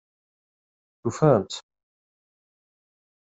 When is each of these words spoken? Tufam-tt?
Tufam-tt? 1.01 1.57